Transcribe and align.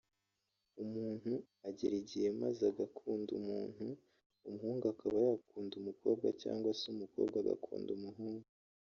umuntu 0.83 1.33
agera 1.69 1.95
igihe 2.01 2.27
maze 2.41 2.61
agakunda 2.71 3.29
umuntu; 3.39 3.85
umuhungu 4.47 4.83
akaba 4.93 5.15
yakunda 5.29 5.73
umukobwa 5.81 6.27
cyangwa 6.41 6.69
se 6.79 6.85
umukobwa 6.93 7.35
agakunda 7.39 7.89
umuhungu 7.97 8.47